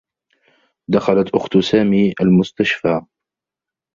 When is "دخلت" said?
0.93-1.35